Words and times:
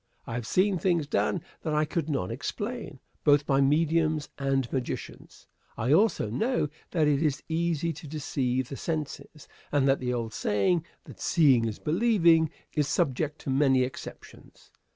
I 0.25 0.33
have 0.33 0.47
seen 0.47 0.79
things 0.79 1.05
done 1.05 1.43
that 1.61 1.75
I 1.75 1.85
could 1.85 2.09
not 2.09 2.31
explain, 2.31 2.99
both 3.23 3.45
by 3.45 3.61
mediums 3.61 4.29
and 4.39 4.65
magicians. 4.73 5.45
I 5.77 5.93
also 5.93 6.31
know 6.31 6.69
that 6.89 7.07
it 7.07 7.21
is 7.21 7.43
easy 7.47 7.93
to 7.93 8.07
deceive 8.07 8.69
the 8.69 8.77
senses, 8.77 9.47
and 9.71 9.87
that 9.87 9.99
the 9.99 10.11
old 10.11 10.33
saying 10.33 10.87
"that 11.03 11.19
seeing 11.19 11.65
is 11.65 11.77
believing" 11.77 12.49
is 12.73 12.87
subject 12.87 13.37
to 13.41 13.51
many 13.51 13.83
exceptions. 13.83 14.71